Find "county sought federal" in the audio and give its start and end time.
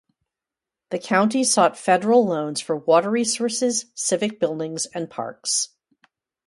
0.97-2.25